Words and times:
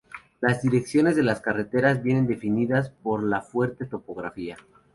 Las 0.39 0.63
direcciones 0.63 1.15
de 1.15 1.21
las 1.21 1.41
carreteras 1.41 2.01
vienen 2.01 2.25
definidas 2.25 2.89
por 2.89 3.21
la 3.21 3.41
fuerte 3.43 3.85
topografía. 3.85 4.57